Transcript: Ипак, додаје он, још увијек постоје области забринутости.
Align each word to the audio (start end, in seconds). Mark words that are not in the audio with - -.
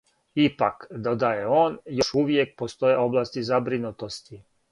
Ипак, 0.43 0.85
додаје 1.07 1.43
он, 1.57 1.75
још 1.99 2.09
увијек 2.21 2.57
постоје 2.63 2.97
области 3.05 3.47
забринутости. 3.53 4.43